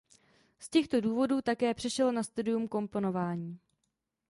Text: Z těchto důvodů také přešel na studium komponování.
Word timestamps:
Z 0.59 0.69
těchto 0.69 1.01
důvodů 1.01 1.41
také 1.41 1.73
přešel 1.73 2.11
na 2.11 2.23
studium 2.23 2.67
komponování. 2.67 3.59